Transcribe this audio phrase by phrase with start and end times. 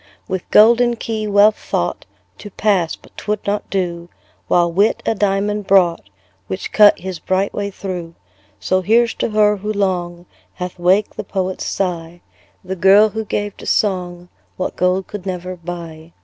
[0.27, 2.07] With golden key Wealth thought
[2.39, 4.09] To pass but 'twould not do:
[4.47, 6.09] While Wit a diamond brought,
[6.47, 8.15] Which cut his bright way through.
[8.59, 10.25] So here's to her, who long
[10.55, 12.21] Hath waked the poet's sigh,
[12.63, 16.13] The girl, who gave to song What gold could never buy.